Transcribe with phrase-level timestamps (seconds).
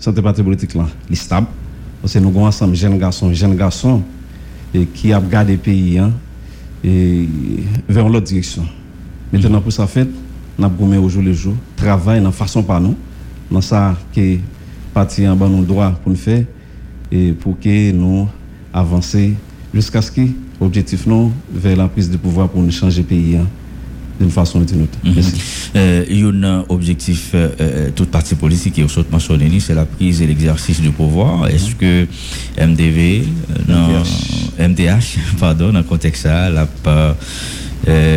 [0.00, 1.46] santé parti politique là, est stable.
[2.00, 4.02] Parce que nous avons ensemble jeunes garçons, jeunes garçons
[4.94, 6.12] qui ont gardé le pays hein,
[6.82, 7.28] et
[7.88, 8.64] vers l'autre direction.
[9.32, 10.08] Maintenant, pour ça fait,
[10.58, 12.96] nous avons au jour le jour, travail dans façon par nous,
[13.50, 14.38] dans ça que
[14.94, 16.44] parti en bas nous droit pour nous faire
[17.12, 18.26] et pour que nous
[18.72, 19.34] avancer
[19.74, 20.22] jusqu'à ce que
[20.60, 23.36] l'objectif nous vers la prise de pouvoir pour nous changer le pays.
[23.36, 23.46] Hein
[24.20, 24.98] d'une façon ou d'une autre.
[25.02, 25.14] Mhm.
[25.76, 29.74] Euh, il y a un objectif, euh, euh, toute partie politique qui est mentionné, c'est
[29.74, 31.48] la prise et l'exercice du pouvoir.
[31.48, 32.06] Est-ce que
[32.58, 33.24] MDV,
[33.66, 34.02] non,
[34.58, 36.68] MDH, pardon, dans le contexte ça, l'a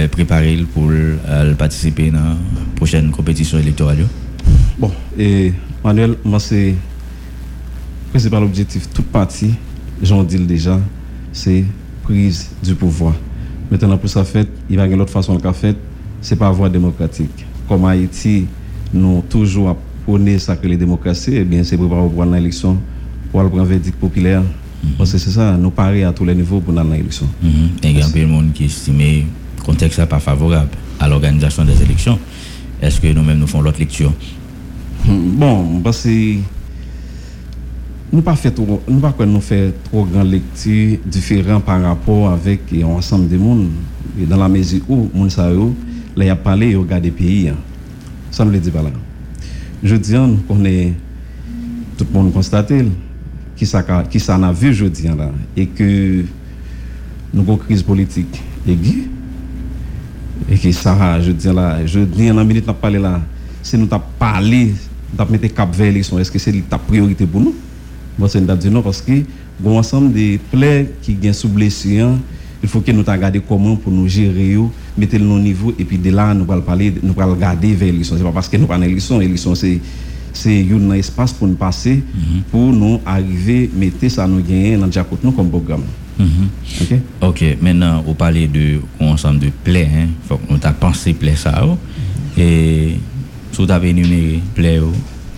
[0.09, 0.91] préparé pour
[1.57, 2.37] participer à la
[2.75, 4.05] prochaine compétition électorale?
[4.77, 9.53] Bon, et Manuel, moi c'est le principal objectif, toute partie,
[10.01, 10.79] j'en dis déjà,
[11.31, 11.63] c'est
[12.03, 13.13] prise du pouvoir.
[13.71, 15.75] Maintenant, pour ça fait, il va y avoir une autre façon de faire
[16.23, 17.45] c'est pas voie démocratique.
[17.67, 18.45] Comme Haïti,
[18.93, 22.77] nous toujours prôné ça que les démocraties, eh bien, c'est pour prendre l'élection,
[23.31, 24.41] pour prendre un verdict populaire.
[24.41, 24.91] Mhm.
[24.97, 27.27] Parce que c'est ça, nous parler à tous les niveaux pour l'élection.
[27.41, 27.89] Mm -hmm.
[27.89, 29.03] il y a un monde qui estime que
[29.59, 32.17] le contexte n'est pas favorable à l'organisation des élections.
[32.81, 34.11] Est-ce que nous-mêmes nous faisons l'autre lecture?
[35.05, 36.37] Hmm, Bon, parce que
[38.13, 42.59] nous pas fait trop, nous pas nous faire trop grande lecture différent par rapport avec
[42.71, 43.69] l'ensemble des mondes
[44.29, 45.31] dans la mesure où monde
[46.17, 47.59] le ap pale yo gade peyi an.
[48.33, 48.91] Sa nou le di bala.
[49.83, 50.93] Jodi an, konen
[51.97, 52.79] tout moun konstate
[53.57, 55.89] ki sa, ki sa na vu jodi an la e ke
[57.33, 58.95] nou kon kriz politik e gi
[60.49, 63.19] e ki sa jodi an la jodi an an minute nap pale la
[63.63, 64.73] se nou tap pale,
[65.15, 67.55] tap mette kap ve eleksyon, eske se li tap priorite pou nou
[68.17, 69.21] bon se nou tap di nou paske
[69.59, 70.73] goun ansam de ple
[71.05, 72.17] ki gen sou blesyan
[72.63, 75.83] il fò ke nou ta gade koman pou nou jere yo mettre le niveau et
[75.83, 78.15] puis de là nous allons parler, nous allons regarder vers l'élection.
[78.17, 79.79] C'est pas parce que nous pas l'élection, l'élection c'est
[80.33, 82.41] c'est un espace pour nous passer mhm.
[82.51, 84.89] pour nous arriver mettre ça nous gagner dans
[85.23, 85.83] nous comme programme.
[86.19, 86.27] Mhm.
[86.81, 86.97] OK?
[87.21, 91.35] OK, maintenant vous parlez de ensemble de plaies hein, faut que nous t'a pensé plaie
[91.35, 91.77] ça oh.
[92.37, 92.97] et
[93.51, 94.91] si vous avez énuméré plaie oh,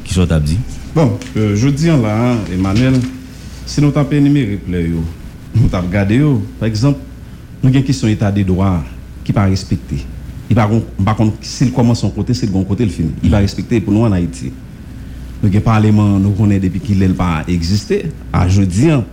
[0.04, 0.58] qui sont dit?
[0.94, 2.94] Bon, euh, je dis là Emmanuel,
[3.66, 5.04] si nous t'avons énuméré plaie oh,
[5.56, 6.22] nous t'avons regardé
[6.60, 7.00] par exemple
[7.64, 8.84] nous avons une question d'état des droits
[9.26, 10.06] qui pas respecté.
[10.50, 13.12] Il par contre, s'il commence son côté, c'est le bon côté, il finit.
[13.24, 14.54] Il va respecter pour nous en Haïti.
[15.42, 18.12] Nous avons parlement, nous connaissons depuis qu'il n'a pas existé.
[18.32, 19.04] À jeudi, hein.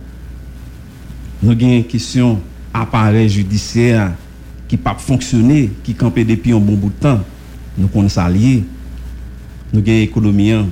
[1.41, 2.39] nous avons une question
[2.73, 4.13] appareil judiciaire
[4.67, 7.19] qui pas fonctionner, qui campait depuis un bon bout de temps.
[7.77, 8.63] Nous connaissons ça lié.
[9.73, 10.67] Nous avons économie hein,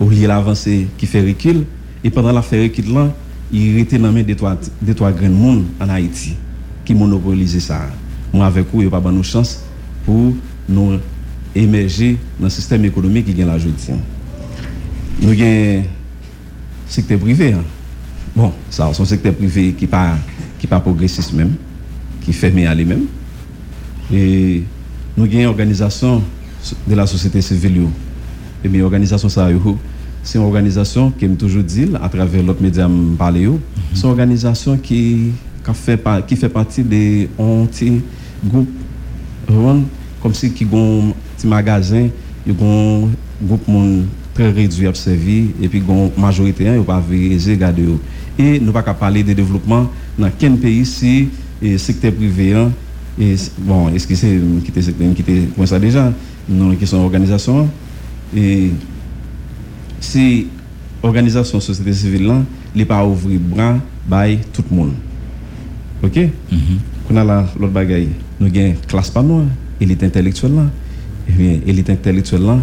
[0.00, 1.64] au lieu l'avancée qui fait recul.
[2.02, 3.14] Et pendant la recul là,
[3.52, 6.34] il était dans les des trois, des trois grands monde en Haïti
[6.84, 7.88] qui monopolisent ça.
[8.32, 9.62] Moi, avec vous, il a pas chance
[10.04, 10.34] pour
[10.68, 10.98] nous
[11.54, 13.88] émerger dans le système économique qui est la jeudi.
[15.20, 15.82] Nous avons un
[16.86, 17.52] secteur privé.
[17.52, 17.62] Hein.
[18.34, 20.16] Bon, ça, c'est un secteur privé qui n'est pas,
[20.58, 21.54] qui pas progressiste même,
[22.22, 23.04] qui fait à lui-même.
[24.12, 24.62] Et
[25.16, 26.22] nous avons une organisation
[26.86, 27.86] de la société civile.
[28.62, 29.48] Et bien, l'organisation, ça,
[30.22, 32.90] c'est une organisation qui me toujours dit, à travers l'autre média,
[33.94, 35.30] c'est une organisation qui
[36.26, 38.00] qui fait, partie des petits
[38.44, 38.68] groupes
[40.22, 42.08] comme si qui ont un petit magasin,
[42.46, 43.08] ils ont
[43.42, 43.62] un groupe
[44.34, 47.84] très réduit à servir et puis une majorité ils pas regarder
[48.38, 49.88] et nous pas parler de développement
[50.18, 51.28] dans quel pays si
[51.62, 52.70] le secteur privé hein,
[53.18, 54.90] et bon est-ce que c'est qui était
[55.20, 56.12] était ça déjà?
[56.48, 57.10] Non qui sont
[58.36, 58.70] et
[60.00, 60.48] si
[61.02, 62.42] organisation société civile là
[62.74, 64.92] n'est pas ouvrir bras by tout le monde
[66.02, 66.18] OK?
[67.10, 67.24] On a
[67.58, 68.08] l'autre bagaille.
[68.40, 69.44] Nous avons une classe pas noire,
[69.80, 70.66] élite intellectuelle là.
[71.28, 72.58] Et bien, élite intellectuelle là,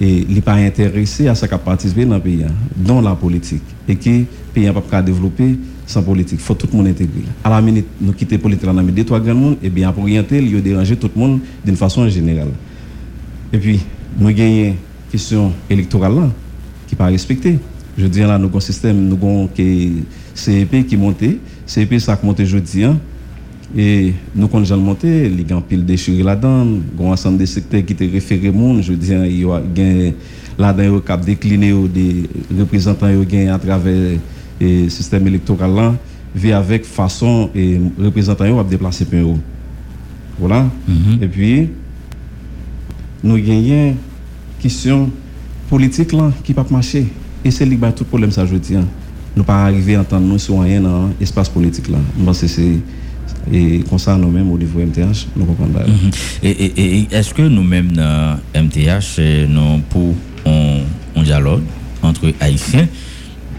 [0.00, 3.62] et il pas intéressé à ce qu'il participer dans le pays, hein, dans la politique.
[3.88, 5.56] Et que pays n'a pas développer
[5.86, 6.38] sans politique.
[6.40, 7.24] Il faut tout le monde intégrer.
[7.44, 10.04] À la minute, nous quitter la politique dans deux, trois grands monde, et bien, pour
[10.04, 12.48] orienter, il a déranger tout le monde d'une façon générale.
[13.52, 13.80] Et puis,
[14.18, 14.74] nous avons une
[15.10, 16.30] question électorale là,
[16.86, 17.58] qui n'est pas respectée.
[17.98, 19.90] Je dis là, nous avons un système, nous avons un
[20.34, 21.24] CEP qui monte
[21.70, 22.98] CP ça a monté jeudi hein.
[23.76, 26.66] et nous quand j'ai monté les gens pile déchiré là-dedans
[26.98, 28.82] un ensemble de secteurs qui étaient référés monde.
[28.82, 29.62] Je dis il y a
[30.58, 32.28] là-dedans au cap décliné des
[32.58, 34.18] représentants à travers
[34.60, 35.94] le système électoral là.
[36.34, 39.38] Via avec façon et représentants à déplacer pour
[40.38, 40.66] voilà.
[40.88, 41.22] Mm-hmm.
[41.22, 41.68] et puis
[43.22, 43.94] nous gagnons
[44.60, 45.10] question
[45.68, 47.06] politique là qui pas marcher.
[47.44, 48.86] Et c'est là tout problème ça jeudi hein
[49.36, 51.98] nous pas arriver à entendre nous citoyens dans l'espace politique là.
[52.26, 52.78] Que c'est
[53.52, 55.72] et comme ça nous-mêmes au niveau MTH, nous comprenons.
[55.72, 56.10] Mm
[56.42, 60.14] Et, est-ce que nous-mêmes dans MTH, nous pour
[60.46, 61.62] un, dialogue
[62.02, 62.88] entre Haïtiens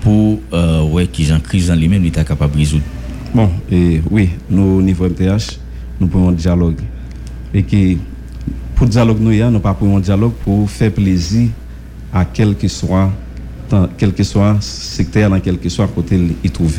[0.01, 2.83] pour euh, ouais, qui en crise en lui-même, il est capable de résoudre?
[3.33, 5.59] Bon, et oui, nous, au niveau MTH,
[5.99, 6.79] nous pouvons un dialogue.
[7.53, 7.95] Et que
[8.75, 11.49] pour le dialogue, nous, nous pas pour un dialogue pour faire plaisir
[12.11, 13.11] à quel que soit, dans,
[13.97, 16.77] quel que soit secteur, dans quel que soit côté il trouve.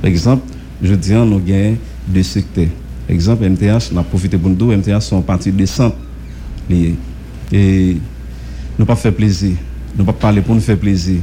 [0.00, 0.42] Par exemple,
[0.82, 1.76] je dis, nous avons
[2.06, 2.66] deux secteurs.
[3.06, 5.96] Par exemple, MTH, on a profité pour nous, MTH sont partis de centre.
[6.70, 7.96] Et
[8.78, 9.56] nous pas faire plaisir.
[9.96, 11.20] Nous pas parler pour nous faire plaisir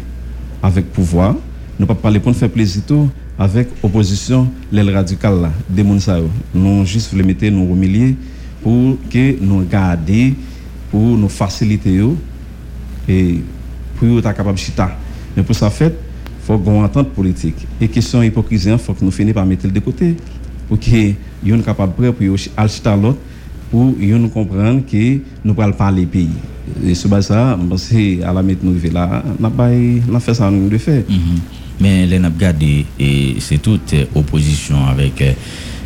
[0.61, 1.35] avec pouvoir.
[1.79, 6.85] Nous pas parler pour nous faire plaisir tout avec opposition l'aile radicale là des nous
[6.85, 8.15] juste voulons mettre nous au milieu
[8.63, 10.33] pour que nous garder
[10.89, 12.01] pour nous faciliter
[13.09, 13.41] et
[13.97, 14.97] pour être capable de chita
[15.35, 15.93] mais pour ça fait
[16.43, 20.15] faut qu'on entente politique et question hypocrisie faut que nous finissions par mettre de côté
[20.67, 23.17] pour que nous capable prêt pour aller l'autre
[23.71, 26.29] pour nous comprendre que nous parlons pas les pays
[26.85, 31.03] et sur ça c'est à la mettre nous là pas fait ça nous de mm-hmm.
[31.79, 35.33] Mais les et c'est toute opposition avec euh,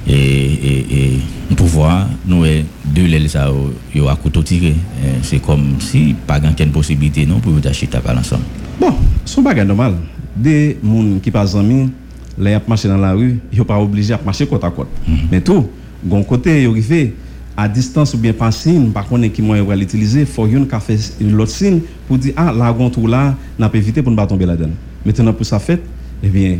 [0.07, 1.13] et,
[1.51, 2.43] et, pouvoir, nous,
[2.85, 4.75] deux les ça, à couteau tiré.
[5.03, 8.43] Euh, c'est comme si pas de possibilité non pour acheter à ensemble.
[8.79, 8.93] Bon,
[9.25, 9.95] c'est pas normal.
[10.35, 11.89] Des gens qui passent amis,
[12.37, 14.87] les marcher dans la rue, ils sont pas obligés à marcher côte à côte.
[15.07, 15.17] Mhm.
[15.31, 15.67] Mais tout,
[16.01, 17.11] bon côté, ils arrivent
[17.57, 21.17] à distance ou bien pas signe, par contre, qui moyen l'utiliser, il faut qu'ils fasse
[21.19, 24.45] l'autre signe pour dire, ah, là, on là, n'a pas évité pour ne pas tomber
[24.45, 24.69] là-dedans.
[25.05, 25.81] Maintenant, pour ça fait,
[26.23, 26.59] eh bien, il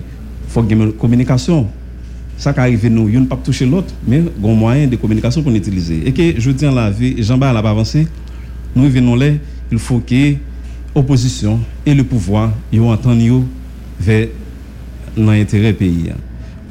[0.50, 1.68] faut qu'il y ait une communication.
[2.38, 4.98] Ça qui arrive, nous, ne pas toucher l'autre, mais il y a un moyen de
[4.98, 6.02] communication pour utiliser.
[6.06, 8.08] Et que je dis en la vie, Jean-Baptiste n'a pas avancé,
[8.76, 9.28] nous venons là,
[9.72, 10.34] il faut que
[10.94, 13.46] l'opposition et le pouvoir ils entendent
[14.00, 14.28] vers
[15.18, 16.12] l'intérêt pays.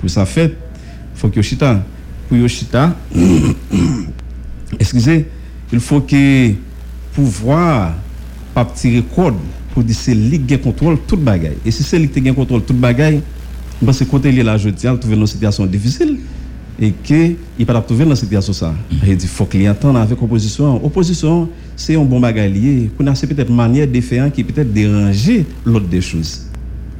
[0.00, 0.56] Pour ça fait,
[1.14, 1.82] il faut que Yoshita,
[2.28, 2.96] pour Yoshita,
[4.78, 5.26] excusez,
[5.72, 6.54] il faut que le
[7.12, 7.94] pouvoir
[8.54, 9.34] pas tirer code
[9.74, 11.58] pour dire c'est lui qui contrôle toute bagaille.
[11.66, 13.20] Et si c'est lui qui contrôle toute bagaille,
[13.84, 16.18] parce que côté là, je tiens, trouver une situation difficile
[16.80, 18.74] et qu'il ne pas trouver dans une situation ça.
[19.06, 20.84] Il dit faut qu'il entende avec opposition.
[20.84, 22.90] Opposition, c'est un bon bagaille lié.
[23.14, 26.46] C'est peut-être une manière de faire qui peut-être déranger l'autre des choses.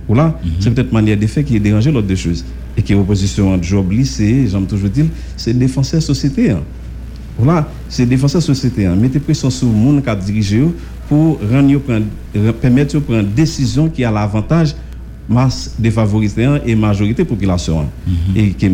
[0.08, 2.44] Voilà, c'est peut-être une manière de faire qui déranger l'autre des choses.
[2.76, 6.50] Et que l'opposition en job, c'est, j'aime toujours dire, c'est défenser la société.
[6.50, 6.60] Hein.
[7.38, 8.86] Voilà, c'est défenser la société.
[8.86, 8.96] Hein.
[8.96, 10.62] Mettez pression sur le monde qui a dirigé
[11.08, 11.80] pour rendre,
[12.60, 14.74] permettre de prendre une décision qui a l'avantage
[15.28, 17.88] masse défavorisée et majorité population.
[18.06, 18.66] Mm Et que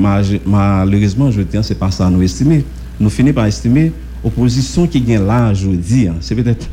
[0.46, 2.64] malheureusement, je tiens, c'est pas ça nous estimer.
[3.00, 3.92] Nous finissons par estimer
[4.22, 6.08] l'opposition qui gagne là aujourd'hui.
[6.08, 6.16] Hein.
[6.20, 6.68] C'est peut-être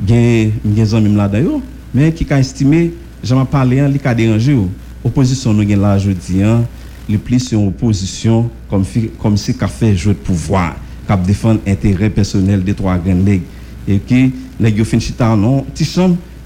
[0.00, 1.60] des hommes là d'ailleurs,
[1.94, 2.92] mais qui a estimé,
[3.22, 4.56] j'en ai parlé, hein, qui a dérangé.
[5.04, 6.64] L'opposition nous gagne là aujourd'hui, hein.
[7.08, 8.84] le plus une opposition comme,
[9.20, 10.74] comme si qu'a fait jeu de pouvoir,
[11.06, 13.42] qu'a défendre l'intérêt personnel des trois grandes ligues
[13.88, 15.64] et qui les fin chita non?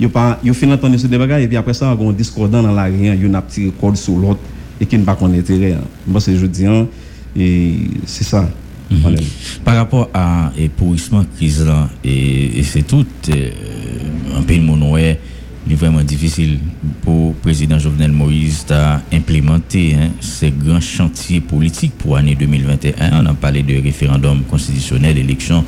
[0.00, 2.84] Yo pas yo fin entendre ce débat et puis après ça on discordant dans la
[2.84, 4.40] rien yo n'a petit corde sur l'autre
[4.80, 5.76] et qui ne pas connaît intérêt
[6.06, 6.64] moi c'est jeudi
[7.36, 7.74] et
[8.06, 8.48] c'est ça.
[8.90, 9.16] Mhm.
[9.64, 13.50] Par rapport à l'épourissement crise là, et, c'est tout, euh,
[14.36, 15.16] un pays de il
[15.68, 16.58] est vraiment difficile
[17.02, 23.22] pour le président Jovenel Moïse d'implémenter hein, ces grands chantiers politiques pour l'année 2021.
[23.22, 25.64] On a parlé de référendum constitutionnel, élection.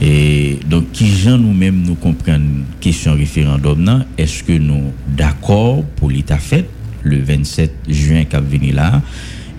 [0.00, 2.64] Et donc, qui gens nous-mêmes nous comprennent?
[2.80, 6.68] Question référendum Est-ce que nous d'accord pour l'état fait
[7.02, 9.02] le 27 juin qui venu là?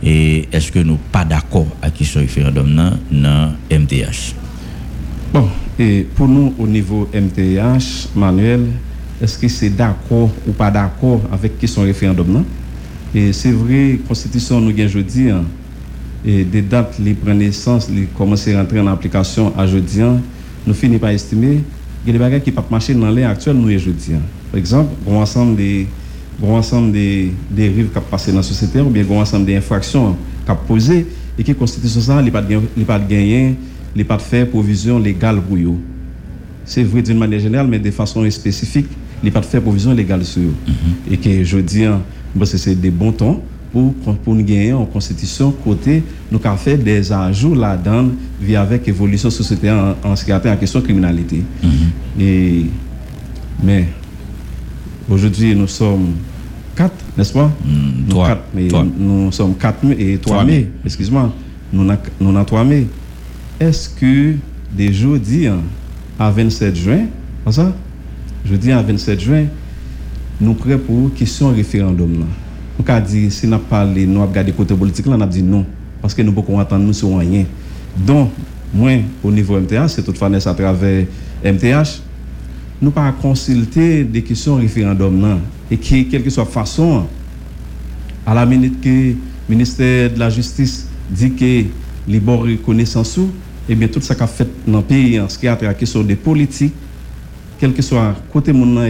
[0.01, 2.73] Et est-ce que nous pas d'accord avec question référendum
[3.11, 4.33] dans MTH
[5.33, 8.67] Bon, et pour nous au niveau MTH, Manuel,
[9.21, 12.45] est-ce que c'est d'accord ou pas d'accord avec la question référendum non?
[13.13, 15.43] Et c'est vrai, la Constitution nous vient jeudi, hein,
[16.23, 20.21] et des dates les prennent naissance, les commencent à rentrer en application à jeudi, hein,
[20.67, 21.61] nous finissons par estimer
[22.03, 24.13] qu'il y a des bagages qui peuvent marcher dans l'air actuel nous jeudi.
[24.13, 24.21] Hein.
[24.51, 25.87] Par exemple, un ensemble des
[26.39, 30.51] bon ensemble des dérives qui passé dans la société ou bien un ensemble d'infractions qui
[30.67, 31.07] posées
[31.37, 33.55] et qui constitution ça, il pas de gagner,
[33.95, 35.77] il pas de faire provision légale pour eux.
[36.65, 38.87] C'est vrai d'une manière générale, mais de façon spécifique,
[39.23, 40.53] il pas de faire provision légale sur eux.
[40.67, 41.13] Mhm.
[41.13, 42.01] Et que je dis, hein,
[42.45, 47.11] c'est des bons temps pour, pour nous gagner en constitution côté nous avons fait des
[47.11, 48.07] ajouts là-dedans
[48.41, 51.43] via avec évolution société en, en ce qui a la question de criminalité.
[51.63, 51.69] Mhm.
[52.19, 52.65] Et,
[53.63, 53.87] mais
[55.09, 56.13] aujourd'hui nous sommes
[56.75, 57.51] quatre, n'est-ce pas?
[57.65, 61.33] Mm, nous, quatre, mais nous sommes quatre et trois mai, excuse-moi,
[61.73, 62.87] nous avons trois mai.
[63.59, 64.35] Est-ce que
[64.71, 65.59] des jours hein,
[66.17, 67.05] à 27 juin,
[67.51, 67.73] ça?
[68.45, 69.45] Je dis à 27 juin,
[70.39, 72.19] nous prêts pour question référendum.
[72.19, 72.25] Là.
[72.79, 75.43] On a dit, si nous parlé, nous avons regardé côté politique, là, on a dit
[75.43, 75.65] non,
[76.01, 77.45] parce que nous pouvons attendre nous sur rien.
[77.97, 78.31] Donc,
[78.73, 78.91] moi,
[79.23, 81.05] au niveau MTH, c'est toutefois à travers
[81.43, 82.01] MTH,
[82.81, 87.05] nous pas consulter des questions référendum non et qui quelle que soit façon
[88.25, 89.15] à la minute que le
[89.49, 91.65] ministère de la justice dit que
[92.07, 95.37] les bons reconnaissance et eh bien tout ça qu'a fait dans le pays en ce
[95.37, 96.73] qui a trait à la question des politiques
[97.59, 98.81] quel que soit côté mon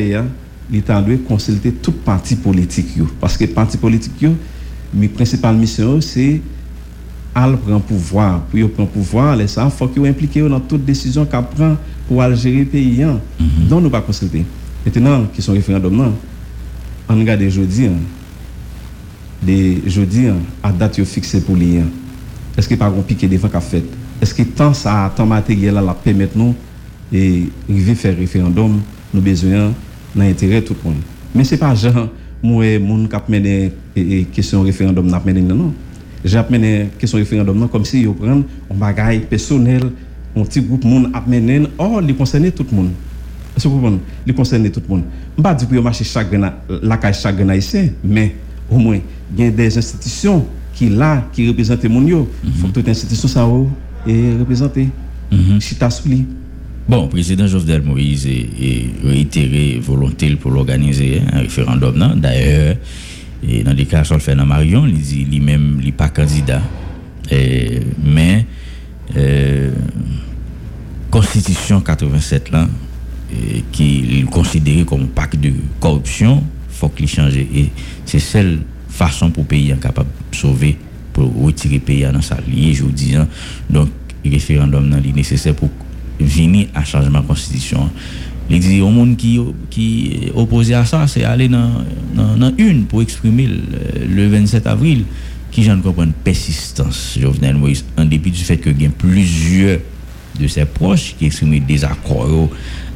[0.72, 2.88] l'État doit consulter tout parti politique
[3.20, 4.36] parce que parti politique yo
[4.94, 6.42] ma principale mission c'est
[7.34, 8.42] à prendre pouvoir.
[8.42, 12.60] Pour prendre pouvoir les ça faut qu'ils impliqué dans toute décision qu'a prend pour gérer
[12.60, 13.20] le pays hein.
[13.40, 14.46] mm donc nous pas consulter.
[14.86, 16.14] Maintenant qui sont référendum non?
[17.08, 17.94] On regarde aujourd'hui hein.
[19.46, 21.88] les jeudi hein, à date fixée pour hein.
[22.56, 23.84] est-ce qu'il pas un piqué devant qu'a fait?
[24.22, 26.54] Est-ce que tant ça tant matériel là permettre nous
[27.12, 28.82] et arriver faire référendum
[29.13, 29.74] nous besoin
[30.16, 31.01] dans l'intérêt tout le monde.
[31.34, 32.10] Mais c'est pas genre
[32.42, 33.72] moi moun cap mener
[34.34, 35.74] question référendum n'a mené non
[36.24, 39.92] j'ai mené question référendum comme si yo prendre un bagage personnel
[40.36, 42.92] un petit groupe moun a mené oh il concerne tout le monde.
[43.58, 44.34] Est-ce que vous comprenez?
[44.36, 45.04] Concerne tout le monde.
[45.38, 48.36] On pas dire pour marcher chaque la chaque haïtien mais
[48.70, 49.00] au moins
[49.36, 52.28] il y a des institutions qui là qui représentent moun yo.
[52.62, 53.48] Faut que toute institution ça
[54.08, 54.89] est représentée.
[55.32, 56.25] Mm chita souli
[56.89, 62.15] Bon, président Jovenel Moïse a réitéré volonté pour l'organiser, un référendum.
[62.15, 62.77] D'ailleurs,
[63.63, 66.63] dans des cas, le fait Marion, il dit lui-même, n'est pas candidat.
[67.31, 68.43] mais,
[69.15, 69.69] euh,
[71.12, 72.67] Constitution 87, là,
[73.72, 77.38] qui est considéré comme un pacte de corruption, il faut qu'il change.
[77.38, 77.69] Et
[78.03, 80.75] c'est la seule façon pour le pays capable de sauver,
[81.13, 83.15] pour retirer le pays dans sa je vous dis.
[83.15, 83.27] Hein.
[83.69, 83.89] Donc,
[84.25, 85.69] le référendum est nécessaire pour
[86.20, 87.90] venir à changement de constitution.
[88.50, 91.70] Il dit au monde qui qui opposé à ça, c'est aller dans,
[92.16, 95.04] dans, une pour exprimer le, 27 avril
[95.52, 99.80] qui j'en comprends persistance Jovenel Moïse en dépit du fait que y a plusieurs
[100.40, 102.50] de ses proches qui expriment des accords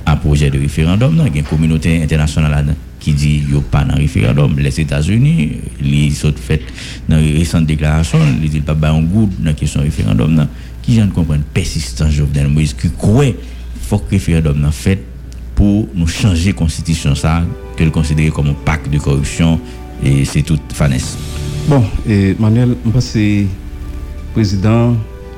[0.06, 3.62] à projet de référendum, il y a une communauté internationale qui dit qu'il n'y a
[3.62, 4.58] pas de référendum.
[4.58, 6.62] Les États-Unis, les autres fait
[7.08, 10.48] dans les récentes déclarations, ils disent pas un goût dans la question référendum
[10.84, 13.26] qui j'en comprendre persistant Jovenel Moïse qui croit
[13.82, 15.04] faut que le référendum soit fait
[15.56, 17.44] pour nous changer la constitution ça
[17.76, 19.60] que le considérer comme un pacte de corruption
[20.04, 21.18] et c'est tout fanesse.
[21.68, 23.48] Bon, et Manuel, je pense que le
[24.34, 24.96] président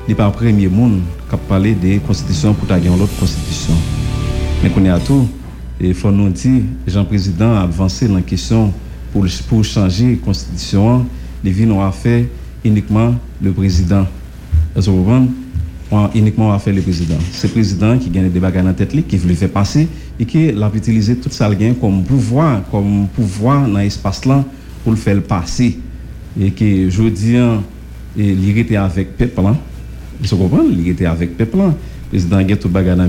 [0.08, 3.74] n'est pas le premier monde qui a parlé de constitution pour avoir une autre constitution.
[4.62, 5.28] Mais qu'on est à tout,
[5.80, 8.72] il faut nous dire, Jean-Président a avancé dans la question
[9.12, 11.06] pour, pour changer la constitution,
[11.44, 12.28] les villes n'ont fait
[12.64, 14.06] uniquement le président.
[14.76, 15.28] Est-ce que vous comprenez?
[16.14, 17.14] Uniquement à faire le président.
[17.30, 19.86] C'est le président qui gagne des bagages dans la tête, qui veut le faire passer
[20.18, 21.48] et qui l'a utilisé tout ça
[21.80, 24.44] comme pouvoir, comme pouvoir dans l'espace là
[24.82, 25.78] pour le faire passer.
[26.38, 27.36] Et que je dis,
[28.16, 29.48] il était avec le peuple.
[30.20, 30.70] Vous comprenez?
[30.72, 31.56] Il était avec le peuple.
[31.56, 31.72] Le
[32.10, 33.08] président a tout bagage dans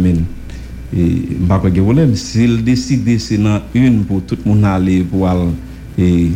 [0.96, 5.28] et pas de problème s'il décide c'est dans une pour tout le monde aller pour
[5.28, 5.42] aller
[5.98, 6.30] et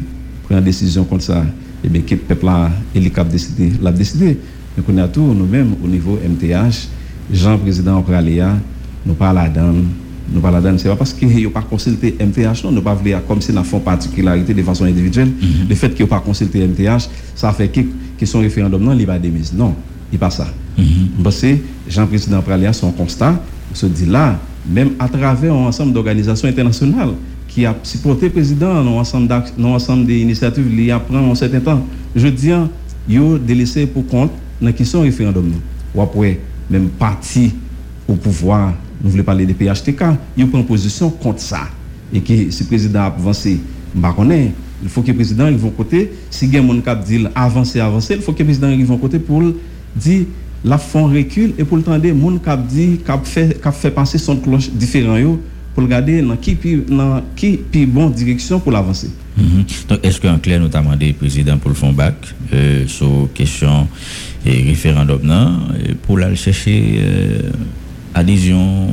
[0.44, 1.46] prendre une décision comme ça
[1.82, 2.70] et bien que le peuple a
[3.24, 4.38] décidé l'a décidé
[4.78, 6.88] nous connaissons tout nous-mêmes au niveau MTH,
[7.32, 8.58] Jean Président Australia,
[9.06, 9.74] nous parlons là-dedans.
[10.34, 10.78] Nous parlons.
[10.78, 13.51] Ce n'est pas parce qu'il n'a pas consulté MTH, non, nous pas voulu comme si
[13.51, 15.28] nous font particularité de façon individuelle.
[15.28, 15.70] Mm-hmm.
[15.70, 17.82] Le fait qu'il n'a pas consulté MTH, ça fait que,
[18.18, 19.54] que son référendum, non, il va démise.
[19.54, 19.75] Non,
[20.10, 20.48] il n'est pas ça.
[20.80, 21.24] Mm-hmm.
[21.24, 21.58] Parce que
[21.90, 23.42] Jean Président Australia, son constat,
[23.74, 27.13] se dit là, même à travers un ensemble d'organisations internationales
[27.48, 31.60] qui a supporté le président dans ensemble, ensemble d'initiatives, il y a pris un certain
[31.60, 31.86] temps.
[32.16, 32.51] Je dis,
[33.10, 35.51] il a délaissé pour compte dans la question référendum,
[35.96, 36.39] ou après,
[36.70, 37.53] même parti
[38.08, 40.03] au pouvoir, nous voulons parler des PHTK,
[40.38, 41.62] il prend position contre ça.
[42.13, 43.60] Et que si le président a avancé,
[43.96, 47.25] il faut que le président il va côté, si il y a un cap dit
[47.36, 49.41] avancer, avancer, il faut que le président arrive côté pour
[49.96, 50.25] dire
[50.63, 55.18] la fond recule et pour le temps des gens dit fait passer son cloche différent
[55.74, 59.10] pour regarder dans qui dans qui plus bonne direction pour l'avancer.
[59.40, 59.88] Mm-hmm.
[59.88, 62.16] Donc est-ce qu'en clair notamment des présidents pour le fond bac
[62.54, 63.88] euh, sur question
[64.46, 65.60] et référendum non,
[66.04, 67.51] pour aller chercher euh,
[68.13, 68.88] adhésion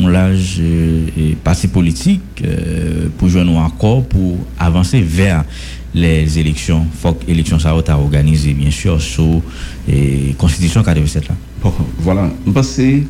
[0.00, 5.44] on l'âge euh, et parti politique euh, pour joindre un accord pour avancer vers
[5.94, 9.42] les élections faut que l'élection ça a organisé bien sûr sur
[9.88, 13.04] la constitution 47 là bon, voilà pense et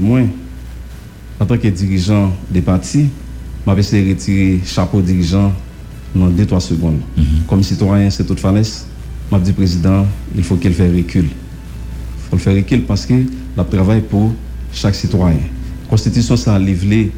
[0.00, 0.20] moi
[1.42, 3.08] en tant que dirigeant des partis
[3.66, 5.52] je vais retirer chapeau dirigeant
[6.14, 7.00] dans 2-3 secondes.
[7.16, 7.46] Mm -hmm.
[7.48, 8.86] Comme citoyen, c'est toute fanesse
[9.30, 10.06] m'a dit président,
[10.36, 11.24] il faut qu'il fasse recul.
[11.24, 13.14] Il faut le faire recul parce que
[13.56, 14.32] la travail pour
[14.72, 15.38] chaque citoyen.
[15.84, 17.10] La Constitution, ça a livré,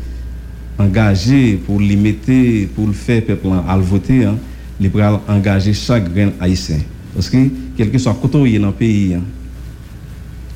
[0.78, 4.36] engagé pour limiter, pour le faire, peuple à le voter, hein,
[4.80, 6.78] il peut engager chaque grain haïtien.
[7.14, 7.38] Parce que,
[7.76, 9.22] quel que soit côté dans le pays, hein,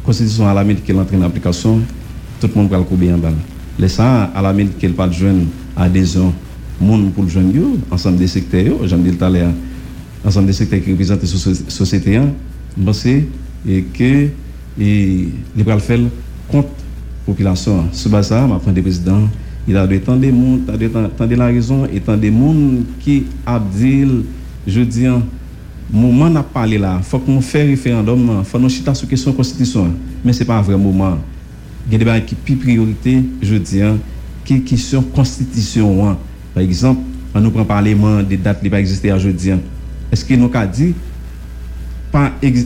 [0.00, 1.80] la Constitution à la limite qu'elle entre en application,
[2.40, 3.34] tout le monde va le couper en balle.
[3.86, 6.32] Ça à la minute qu'elle pas jeune adhésion
[6.80, 11.22] monde pour le yo ensemble des secteurs j'aime dire tout ensemble des secteurs qui représentent
[11.22, 12.30] la société hein.
[12.84, 13.28] Penser
[13.68, 14.28] et que
[14.78, 15.98] les va faire
[16.48, 16.68] contre
[17.26, 19.28] population ce bas ça m'a des président
[19.66, 20.60] il a de tant de monde
[21.16, 23.24] tant de la raison et tant de monde qui
[24.66, 25.06] je dis
[25.90, 27.00] moment n'a parlé là.
[27.02, 29.92] Faut qu'on fait référendum faut nous chita sur question constitution
[30.24, 31.18] mais c'est pas un vrai moment
[31.88, 33.98] gen deba ki pi priorite, je diyan,
[34.48, 36.18] ki kisyon konstitisyon wan.
[36.54, 37.04] Par exemple,
[37.36, 39.62] an nou pran parleman de dat li pa egziste a je diyan.
[40.12, 40.92] Eske nou ka di,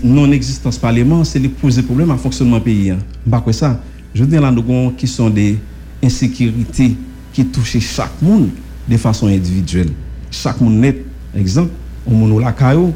[0.03, 3.03] non-eksistans parleman, se li pose problem an fonksyonman peyi an.
[3.27, 3.77] Bakwe sa,
[4.15, 5.55] je diyan lan nou kon ki son de
[6.03, 6.93] insekiriti
[7.33, 8.51] ki touche chak moun
[8.89, 9.95] de fason individuel.
[10.35, 11.03] Chak moun net,
[11.39, 11.75] exemple,
[12.07, 12.91] ou moun ou la kayo,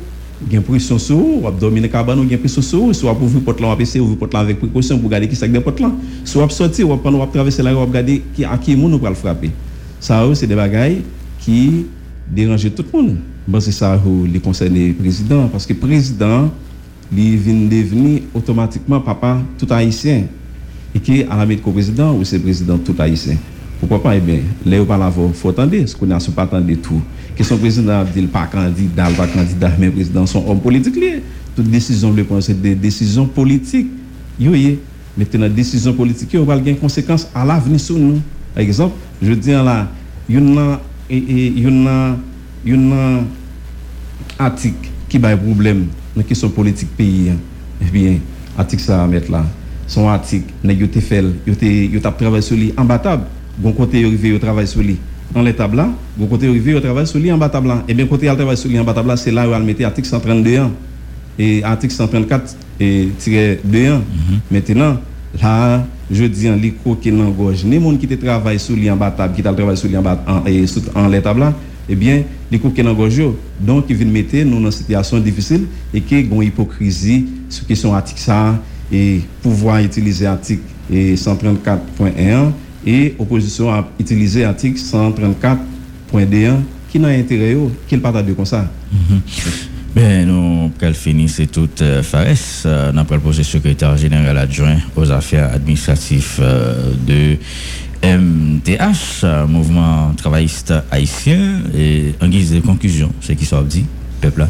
[0.45, 3.43] gen pression sur ou ap dominer cabane ou gen pression sur ou soit pour ouvrir
[3.43, 5.91] porte là ap ouvrir porte là avec précaution pour garder qui ça des porte là
[6.25, 8.93] soit ap sortir ou ap pendant ap traverser la rue garder qui à qui moun
[8.93, 9.51] ou le frapper
[9.99, 11.03] ça c'est des bagailles
[11.41, 11.87] qui
[12.31, 13.17] dérangent tout le monde
[13.49, 13.99] bon c'est ça
[14.31, 16.51] les concerne président parce que président
[17.17, 20.25] il vient devenir automatiquement papa tout haïtien
[20.95, 23.37] et qui à la mettre président ou c'est président tout haïtien
[23.79, 24.17] pourquoi pas?
[24.17, 27.01] Eh bien là la faut attendre ce qu'on a pas attendre tout
[27.37, 30.99] que son président dit pas candidat, pas candidat, mais président son homme politique.
[31.55, 33.89] Toute décision, c'est des décisions politiques.
[34.39, 34.53] Yo,
[35.17, 38.21] maintenant, décision politique, on va avoir conséquences à l'avenir sur nous.
[38.55, 39.89] Par exemple, je dis là,
[40.29, 42.17] il y a
[42.67, 43.25] une
[44.39, 47.33] article qui a un problème dans la question politique pays.
[47.81, 48.19] Eh bien,
[48.59, 49.47] article ça à mettre là.
[49.87, 51.25] Son article, il a fait,
[51.63, 53.25] il a travaillé sur lui imbattable.
[53.59, 54.99] Bon côté, il a travaillé sur lui
[55.35, 57.83] dans les là, vous côté arrivé au travail sur lui en bas là.
[57.89, 59.85] Et bien côté al travail sur lui en bas là, c'est là où elle mettait
[59.85, 60.61] article 132
[61.39, 64.01] et article 134 et tiré 2 mhm.
[64.51, 64.97] Maintenant,
[65.43, 69.15] là, je dis en lico qui n'engorge ni monde qui travaille sur lui en bas
[69.35, 70.43] qui travaille sur lui en bas en,
[71.01, 71.53] en l'état là,
[71.89, 73.23] eh bien, les qui n'engorge
[73.61, 77.67] donc ils viennent mettre nous dans une situation difficile et qui ont une hypocrisie sur
[77.67, 78.59] question article ça
[78.93, 82.53] et pouvoir utiliser article 134.1
[82.87, 86.57] et opposition a utilisé l'article 134.1
[86.89, 87.57] qui n'a intérêt
[87.89, 88.71] qu'il partage comme ça.
[88.93, 89.21] Mhm.
[89.95, 92.27] Ben, nous, qu'elle finisse tout euh, Fares,
[92.67, 97.39] euh, notre le secrétaire général adjoint aux affaires administratives euh, de
[98.07, 103.87] MTH, euh, mouvement travailliste haïtien, et en guise de conclusion, ce qui soit dit,
[104.21, 104.49] peuple là.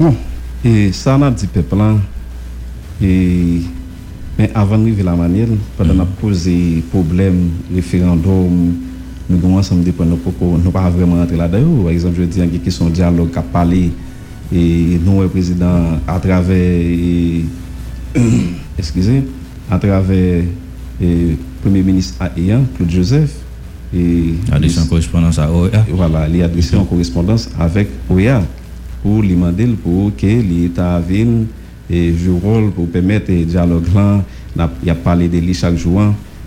[0.00, 0.16] Bon,
[0.64, 1.94] et ça, on a dit peuple là,
[3.00, 3.60] et
[4.38, 8.74] mais avant de la manière, pendant qu'on pose des problèmes, référendum,
[9.28, 11.82] nous avons ensemble de points, nous ne pas vraiment entrer là-dedans.
[11.84, 13.90] Par exemple, je dis qu'il y a question de dialogue qui a parlé,
[14.52, 16.82] et nous, le président, à travers,
[18.78, 19.22] excusez,
[19.70, 20.42] à travers
[21.00, 23.34] le Premier ministre haïtien, Claude Joseph,
[23.96, 25.86] et adressé en correspondance à OEA.
[25.92, 28.42] Voilà, il a adressé en correspondance avec OEA
[29.02, 31.46] pour lui demander pour que l'État vienne
[31.90, 34.24] et joue rôle pour permettre le dialogue là.
[34.84, 36.00] Il a parlé de lui chaque jour.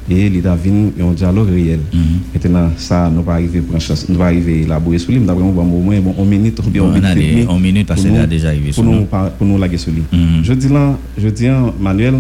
[0.09, 0.71] Et il a vu
[1.01, 1.79] un dialogue réel.
[1.93, 1.99] -hmm.
[2.33, 5.19] maintenant ça nous va arriver pour chance nous va arriver élaborer sur lui.
[5.19, 8.25] Nous avons au moins bon, une minute ou bien une minute une minute parce a
[8.25, 9.05] déjà arrivé pour nous
[9.37, 10.03] pour nous laguer sur lui.
[10.13, 10.43] -hmm.
[10.47, 11.47] je dis là je dis
[11.81, 12.15] Manuel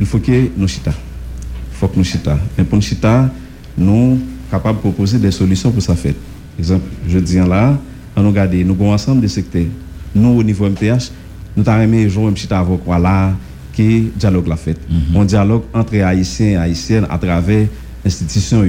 [0.00, 0.92] il faut que nous chita.
[1.72, 2.38] Il faut que nous chita.
[2.58, 3.14] Et pour nous chita
[3.76, 4.18] nous
[4.52, 6.14] capables de proposer des solutions pour ça faire
[6.60, 7.76] exemple je dis là
[8.16, 9.70] on nous garder nous avons ensemble des secteurs.
[10.14, 11.06] Nous au niveau MTH
[11.56, 13.32] nous avons aimé jouer un petit avocat là,
[13.72, 14.76] qui dialogue la fait.
[14.88, 17.66] Mm Un dialogue entre Haïtiens et Haïtiennes à travers
[18.04, 18.62] l'institution.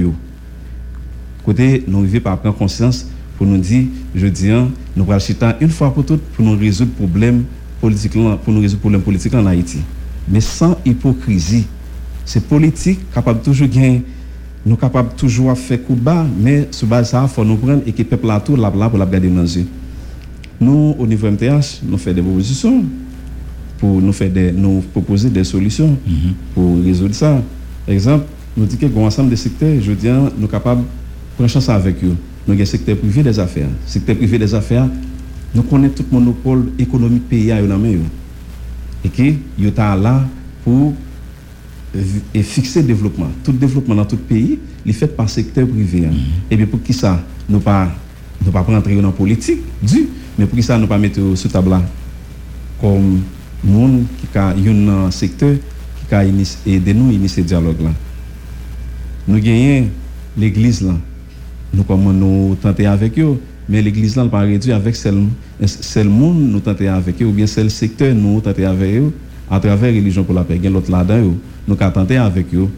[1.44, 5.56] Côté, nous vivons par prendre conscience pour nous dire, je dis, hein, nous allons chita
[5.60, 7.44] une fois pour toutes pour nous résoudre le problème
[7.80, 9.78] politique, pour nous résoudre problème politique en Haïti.
[10.28, 11.66] Mais sans hypocrisie.
[12.24, 14.02] C'est politique, capable toujours gagner
[14.66, 17.82] nous capables toujours de faire coup bas, mais ce base ça, il faut nous prendre
[17.86, 19.66] et que le peuple là tout là pour la garder dans yeux.
[20.60, 22.84] Nous, au niveau MTH, nous faisons des propositions
[23.78, 26.34] pour nous, faire des, nous proposer des solutions mhm.
[26.54, 27.42] pour résoudre ça.
[27.84, 28.24] Par exemple,
[28.56, 30.86] nous disons qu'il y a un ensemble de secteurs, je dis, nous sommes capables de
[31.36, 32.16] prendre chance avec eux.
[32.46, 33.68] Nous avons le secteur privé des affaires.
[33.68, 34.88] Le secteur privé des affaires,
[35.54, 37.92] nous connaissons tout le monopole économique pays à main.
[39.04, 39.28] Et qui
[39.62, 40.26] est là
[40.64, 40.94] pour
[42.42, 43.28] fixer le développement.
[43.44, 46.00] Tout développement dans tout pays, il est fait par le secteur privé.
[46.00, 46.14] Mhm.
[46.50, 47.22] Et bien pour qui ça?
[47.48, 47.88] Nous ne pas,
[48.44, 50.98] nous pas rentrer dans la politique, du mais pour ça, nous pas
[51.34, 51.76] ce tableau
[52.80, 53.20] comme
[53.64, 55.56] monde qui a un secteur
[56.08, 57.90] qui a aidé nous initier ce dialogue là.
[59.26, 59.88] Nous gagnons
[60.36, 60.94] l'église là.
[61.72, 65.24] Nous comment nous tenter avec eux, mais l'église là pas réduit avec celle
[65.64, 69.12] seul monde nous tenter avec eux ou bien seul secteur nous tenter avec eux
[69.50, 70.60] à travers religion pour la paix.
[70.62, 71.34] l'autre là-dedans
[71.66, 72.68] nous tenter avec eux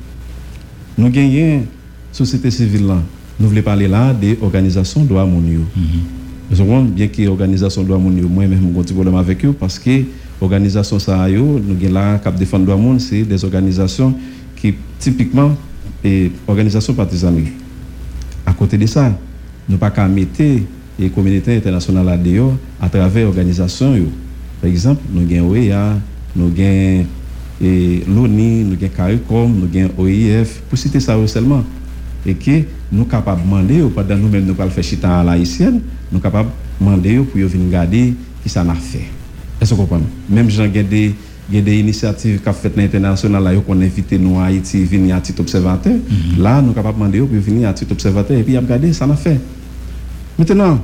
[0.97, 1.63] nous gagnons
[2.13, 3.03] société civile là.
[3.39, 5.65] Nous voulons parler là des organisations de droits mondiaux.
[6.51, 10.03] Nous avons bien que l'organisation mondiaux, moi-même, j'ai un problème avec eux parce que
[10.41, 14.15] l'organisation ça, yo, nous avons là, Cap Défendre droits monde, c'est des organisations
[14.57, 15.55] qui, typiquement,
[16.03, 17.45] et organisation partisanes.
[18.47, 19.13] À côté de ça,
[19.69, 20.43] nous pas qu'à mettre
[20.99, 23.95] les communautés internationales là-dedans à travers l'organisation.
[24.61, 25.99] Par exemple, nous avons OEA,
[26.35, 27.05] nous avons
[27.61, 31.63] l'ONI, nous avons CARICOM, nous avons OIF, pour citer ça seulement.
[32.25, 32.51] Et que
[32.91, 36.23] nous sommes capables de demander, pendant nous-mêmes, nous pas faire chita à l'haïtienne, nous sommes
[36.23, 39.05] capables de demander pour venir regarder qui ça a fait.
[39.61, 40.05] Est-ce que vous comprenez?
[40.29, 41.15] Même gens qui des
[41.57, 45.21] a des initiatives qui ont fait l'international là qu'on invite nous à Haïti venir à
[45.21, 45.95] titre observateur.
[46.39, 49.07] Là nous sommes capables de demander pour venir à titre observateur et puis regarder ça
[49.07, 49.41] n'a fait.
[50.39, 50.81] Maintenant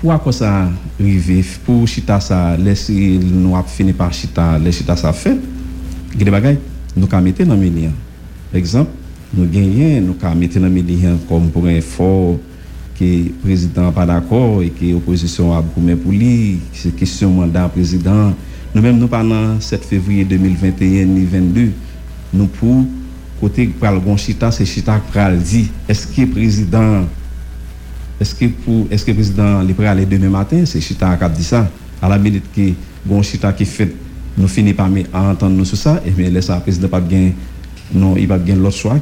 [0.00, 0.68] pourquoi ça
[1.00, 1.58] arrive?
[1.64, 5.36] Pour chita ça laisser nous a fini par chita les chita ça fait
[6.14, 6.56] il y a des bagages
[6.96, 7.70] nous avons mettre dans le
[8.54, 8.90] exemple
[9.34, 12.38] nous gagnons nous avons mettre dans comme pour un effort
[12.98, 17.30] que le président n'est pas d'accord et que l'opposition a beaucoup pour lui c'est question
[17.30, 18.32] mandat président.
[18.74, 21.70] Nous-mêmes, nous pendant 7 février 2021 2022,
[22.34, 22.84] nous pour
[23.40, 25.70] côté pour le chita, c'est chita qui dit.
[25.88, 27.04] Est-ce que le président
[28.20, 28.46] est-ce que
[28.90, 31.70] est-ce que président aller demain matin, c'est chita qui dit ça.
[32.02, 32.72] À la minute que
[33.04, 33.94] bon chita qui fait
[34.36, 37.32] nous finit par entendre nous sur ça et mais laisse le président pas bien
[37.92, 38.98] non, il va bien l'autre choix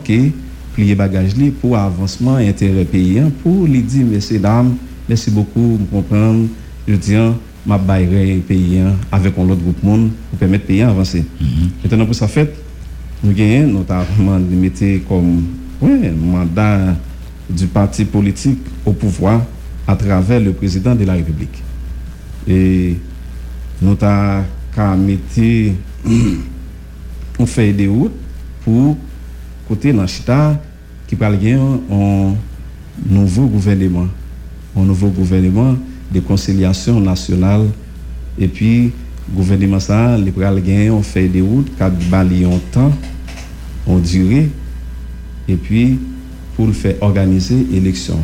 [0.76, 4.76] plier bagage pour avancement et intérêt paysan pour lui dire messieurs dames,
[5.08, 6.46] merci beaucoup, me comprendre,
[6.86, 7.16] je dis
[7.64, 11.24] m'a bailler pays avec un autre groupe monde pour permettre pays avancer.
[11.40, 11.44] Mm
[11.82, 12.54] Maintenant pour ça fait
[13.24, 15.46] nous gagnons notamment limité comme
[15.80, 16.94] ouais, mandat
[17.48, 19.42] du parti politique au pouvoir
[19.86, 21.62] à travers le président de la République.
[22.46, 22.96] Et
[23.80, 25.18] nous avons mis
[27.38, 28.12] on fait des routes
[28.64, 28.96] pour
[29.66, 30.60] côté Nanchita
[31.06, 31.38] qui parle
[31.90, 32.34] un
[33.08, 34.08] nouveau gouvernement.
[34.76, 35.76] Un nouveau gouvernement
[36.12, 37.66] de conciliation nationale.
[38.38, 38.92] Et puis
[39.34, 42.92] gouvernement ça les pral on fait des routes quatre bali en temps
[43.86, 44.48] en durée
[45.48, 45.98] et puis
[46.56, 48.18] pour faire organiser élection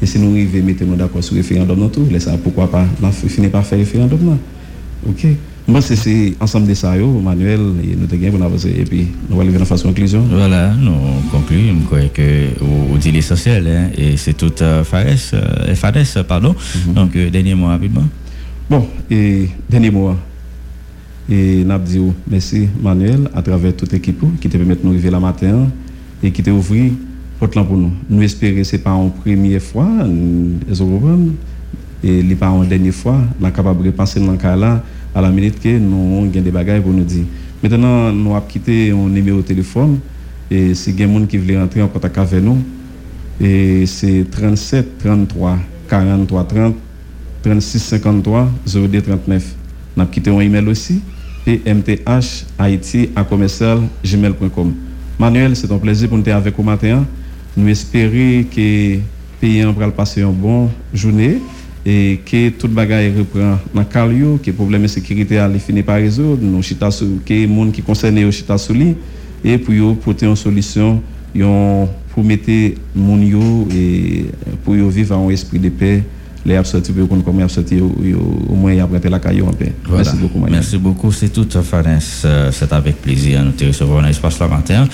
[0.00, 2.86] et si nous arrivons mettre nous d'accord sur le référendum ça pourquoi pas?
[3.02, 4.38] On finir par faire référendum
[5.08, 5.26] OK?
[5.68, 9.64] Moi, c'est ensemble de ça, Manuel, et nous avons avancer et puis nous allons en
[9.66, 10.24] façon conclusion.
[10.30, 10.92] Voilà, nous
[11.30, 11.76] concluons.
[11.82, 15.04] Je crois que vous dites l'essentiel, hein, et c'est tout euh, Fares,
[15.34, 16.52] euh, Fares, pardon.
[16.54, 16.94] Mm -hmm.
[16.94, 18.08] Donc, euh, dernier mot rapidement.
[18.70, 20.14] Bon, et dernier mot.
[21.30, 25.20] Et nous merci, Manuel, à travers toute l'équipe qui te permet de nous arriver la
[25.20, 25.68] matin
[26.22, 26.90] et qui t'a ouvert
[27.38, 27.92] porte pour nous.
[28.08, 29.90] Nous espérons que ce n'est pas une première fois,
[30.72, 34.56] et ce n'est pas une dernière fois, nous sommes capables de passer dans le cas
[34.56, 34.82] là
[35.14, 37.24] à la minute que nous avons des bagages pour nous dire.
[37.62, 39.98] Maintenant, nous avons quitté un numéro de téléphone
[40.50, 42.58] et des gens qui veulent entrer en contact avec nous,
[43.40, 46.74] et c'est 37 33 43 30
[47.42, 49.54] 36 53 02 39.
[49.96, 51.00] Nous avons quitté un email aussi
[51.46, 52.02] et mth
[52.58, 54.74] haïti à commercial gmail.com.
[55.18, 57.04] Manuel, c'est un plaisir pour nous être avec vous matin.
[57.56, 59.00] Nous espérons que le
[59.40, 61.38] pays va passer une bonne journée
[61.90, 65.96] et que toute bagaille reprend dans le que le problème de sécurité a fini par
[65.96, 68.94] résoudre, nous chita sur que les gens qui concernent au chita lui
[69.42, 71.00] et pour porter une solution
[71.32, 74.26] pour mettre mon yo et
[74.64, 76.02] pour vivre en esprit de paix
[76.44, 79.72] les absortis pour qu'on comme absorti au moins y après la caillou en paix.
[79.90, 80.46] Merci beaucoup.
[80.50, 84.88] Merci beaucoup, c'est tout Fares, c'est avec plaisir nous te recevoir dans l'espace la matin.